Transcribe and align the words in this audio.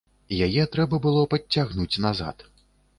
Яе 0.45 0.63
трэба 0.77 1.01
было 1.05 1.21
падцягнуць 1.37 1.93
назад. 2.11 2.51